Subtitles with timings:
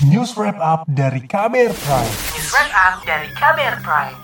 [0.00, 2.12] News Wrap Up dari Kamer Prime.
[2.32, 4.16] News Wrap Up dari Kamer Prime.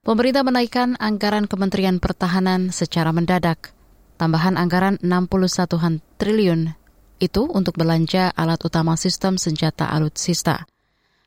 [0.00, 3.76] Pemerintah menaikkan anggaran Kementerian Pertahanan secara mendadak.
[4.16, 6.72] Tambahan anggaran 61 triliun
[7.20, 10.64] itu untuk belanja alat utama sistem senjata alutsista.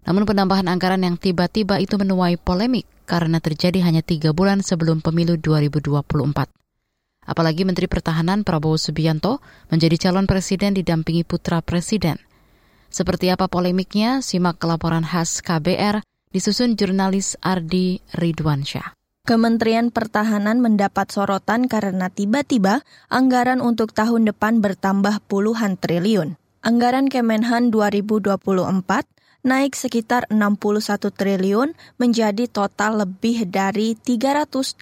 [0.10, 5.38] Namun penambahan anggaran yang tiba-tiba itu menuai polemik karena terjadi hanya tiga bulan sebelum pemilu
[5.38, 5.94] 2024.
[7.30, 12.18] Apalagi Menteri Pertahanan Prabowo Subianto menjadi calon presiden didampingi putra presiden.
[12.96, 16.00] Seperti apa polemiknya, simak laporan khas KBR
[16.32, 18.96] disusun jurnalis Ardi Ridwansyah.
[19.28, 26.40] Kementerian Pertahanan mendapat sorotan karena tiba-tiba anggaran untuk tahun depan bertambah puluhan triliun.
[26.64, 28.40] Anggaran Kemenhan 2024
[29.46, 34.82] naik sekitar 61 triliun menjadi total lebih dari 384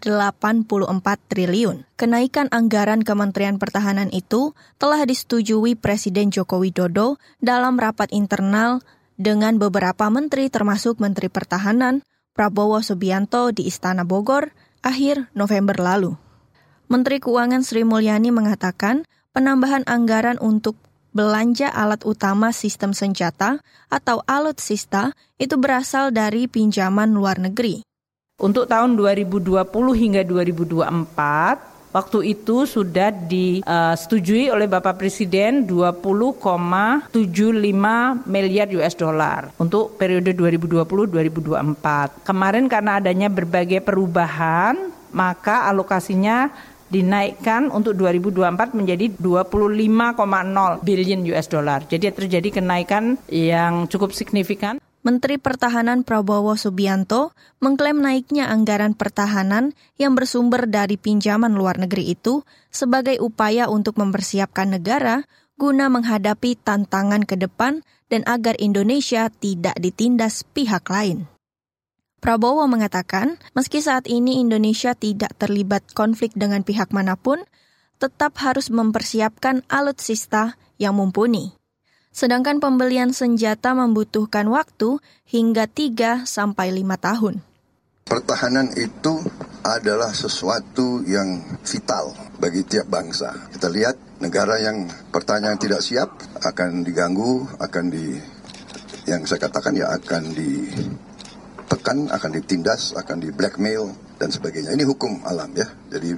[1.27, 1.83] triliun.
[1.99, 8.79] Kenaikan anggaran Kementerian Pertahanan itu telah disetujui Presiden Joko Widodo dalam rapat internal
[9.19, 12.01] dengan beberapa menteri termasuk Menteri Pertahanan
[12.33, 16.15] Prabowo Subianto di Istana Bogor akhir November lalu.
[16.87, 19.05] Menteri Keuangan Sri Mulyani mengatakan
[19.35, 20.79] penambahan anggaran untuk
[21.13, 27.85] belanja alat utama sistem senjata atau alutsista itu berasal dari pinjaman luar negeri.
[28.41, 29.61] Untuk tahun 2020
[29.93, 37.13] hingga 2024, waktu itu sudah disetujui oleh Bapak Presiden 20,75
[38.25, 42.25] miliar US dollar untuk periode 2020-2024.
[42.25, 46.49] Kemarin karena adanya berbagai perubahan, maka alokasinya
[46.93, 51.81] dinaikkan untuk 2024 menjadi 25,0 billion US dollar.
[51.89, 54.77] Jadi terjadi kenaikan yang cukup signifikan.
[55.03, 62.47] Menteri Pertahanan Prabowo Subianto mengklaim naiknya anggaran pertahanan yang bersumber dari pinjaman luar negeri itu
[62.71, 65.27] sebagai upaya untuk mempersiapkan negara
[65.59, 71.32] guna menghadapi tantangan ke depan dan agar Indonesia tidak ditindas pihak lain.
[72.23, 77.43] Prabowo mengatakan, meski saat ini Indonesia tidak terlibat konflik dengan pihak mana pun,
[77.99, 81.51] tetap harus mempersiapkan alutsista yang mumpuni.
[82.15, 87.35] Sedangkan pembelian senjata membutuhkan waktu hingga 3 sampai 5 tahun.
[88.07, 89.19] Pertahanan itu
[89.67, 93.51] adalah sesuatu yang vital bagi tiap bangsa.
[93.51, 98.15] Kita lihat negara yang pertanyaan tidak siap akan diganggu, akan di
[99.11, 100.71] yang saya katakan ya akan di
[101.83, 104.71] ditekan, akan ditindas, akan di blackmail dan sebagainya.
[104.71, 105.67] Ini hukum alam ya.
[105.91, 106.15] Jadi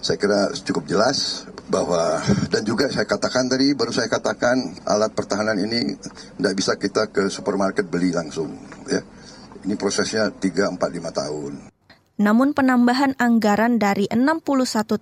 [0.00, 2.16] saya kira cukup jelas bahwa
[2.48, 4.56] dan juga saya katakan tadi baru saya katakan
[4.88, 6.00] alat pertahanan ini
[6.40, 8.56] tidak bisa kita ke supermarket beli langsung
[8.88, 9.04] ya.
[9.62, 11.71] Ini prosesnya 3 4 5 tahun.
[12.22, 14.46] Namun penambahan anggaran dari 61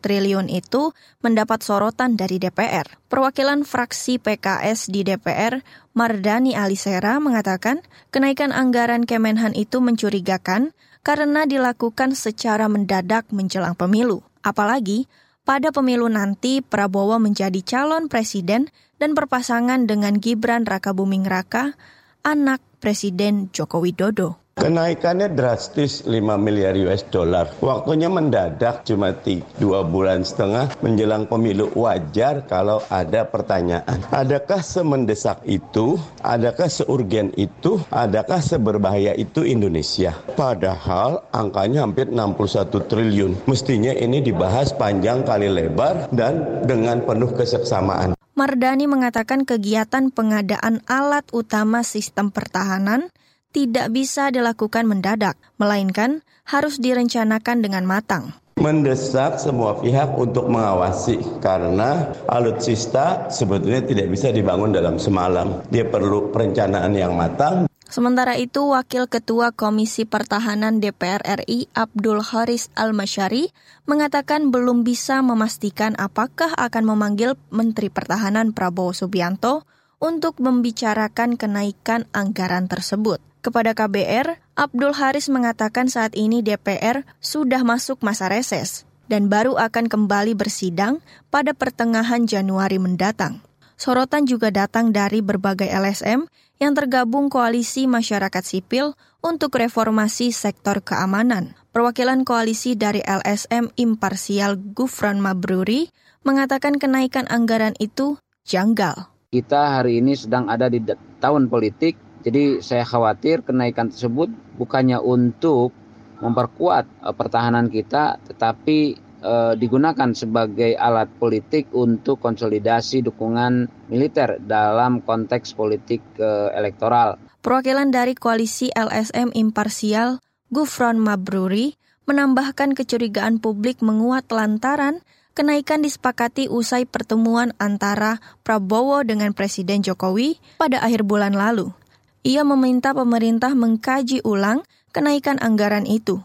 [0.01, 2.89] triliun itu mendapat sorotan dari DPR.
[3.13, 5.61] Perwakilan fraksi PKS di DPR,
[5.93, 10.73] Mardani Alisera mengatakan kenaikan anggaran Kemenhan itu mencurigakan
[11.05, 14.25] karena dilakukan secara mendadak menjelang pemilu.
[14.41, 15.05] Apalagi
[15.45, 21.77] pada pemilu nanti Prabowo menjadi calon presiden dan berpasangan dengan Gibran Rakabuming Raka,
[22.25, 24.41] anak Presiden Joko Widodo.
[24.61, 27.49] Kenaikannya drastis 5 miliar US dollar.
[27.65, 29.17] Waktunya mendadak cuma
[29.57, 31.73] dua bulan setengah menjelang pemilu.
[31.73, 34.05] Wajar kalau ada pertanyaan.
[34.13, 35.97] Adakah semendesak itu?
[36.21, 37.81] Adakah seurgen itu?
[37.89, 40.13] Adakah seberbahaya itu Indonesia?
[40.37, 43.33] Padahal angkanya hampir 61 triliun.
[43.49, 48.13] Mestinya ini dibahas panjang kali lebar dan dengan penuh keseksamaan.
[48.37, 53.09] Mardani mengatakan kegiatan pengadaan alat utama sistem pertahanan
[53.51, 62.13] tidak bisa dilakukan mendadak, melainkan harus direncanakan dengan matang mendesak semua pihak untuk mengawasi karena
[62.29, 65.65] alutsista sebetulnya tidak bisa dibangun dalam semalam.
[65.73, 67.65] Dia perlu perencanaan yang matang.
[67.91, 73.51] Sementara itu, Wakil Ketua Komisi Pertahanan DPR RI Abdul Haris Al-Masyari
[73.91, 79.67] mengatakan belum bisa memastikan apakah akan memanggil Menteri Pertahanan Prabowo Subianto
[79.99, 83.19] untuk membicarakan kenaikan anggaran tersebut.
[83.41, 89.89] Kepada KBR, Abdul Haris mengatakan saat ini DPR sudah masuk masa reses dan baru akan
[89.89, 91.01] kembali bersidang
[91.33, 93.41] pada pertengahan Januari mendatang.
[93.81, 96.29] Sorotan juga datang dari berbagai LSM
[96.61, 98.93] yang tergabung koalisi masyarakat sipil
[99.25, 101.57] untuk reformasi sektor keamanan.
[101.73, 105.89] Perwakilan koalisi dari LSM Imparsial Gufran Mabruri
[106.29, 109.09] mengatakan kenaikan anggaran itu janggal.
[109.33, 110.85] Kita hari ini sedang ada di
[111.25, 114.29] tahun politik jadi saya khawatir kenaikan tersebut
[114.61, 115.73] bukannya untuk
[116.21, 118.79] memperkuat uh, pertahanan kita, tetapi
[119.25, 127.17] eh, digunakan sebagai alat politik untuk konsolidasi dukungan militer dalam konteks politik eh, elektoral.
[127.41, 130.21] Perwakilan dari koalisi LSM imparsial,
[130.53, 135.01] Gufron Mabruri, menambahkan kecurigaan publik menguat lantaran
[135.33, 141.73] kenaikan disepakati usai pertemuan antara Prabowo dengan Presiden Jokowi pada akhir bulan lalu.
[142.21, 144.61] Ia meminta pemerintah mengkaji ulang
[144.93, 146.21] kenaikan anggaran itu.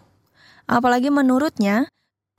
[0.67, 1.87] Apalagi menurutnya,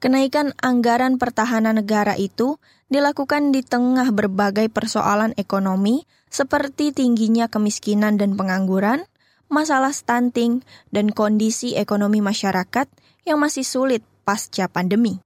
[0.03, 2.61] kenaikan anggaran pertahanan negara itu
[2.93, 9.08] dilakukan di tengah berbagai persoalan ekonomi seperti tingginya kemiskinan dan pengangguran,
[9.49, 10.61] masalah stunting,
[10.93, 12.91] dan kondisi ekonomi masyarakat
[13.25, 15.23] yang masih sulit pasca pandemi.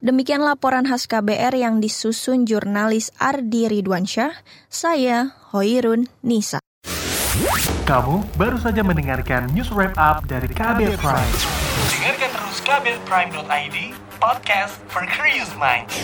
[0.00, 4.32] Demikian laporan khas KBR yang disusun jurnalis Ardi Ridwansyah,
[4.72, 6.58] saya Hoirun Nisa.
[7.86, 11.34] Kamu baru saja mendengarkan news wrap up dari KBR Prime.
[11.94, 15.94] Dengarkan terus kbrprime.id, podcast for curious minds.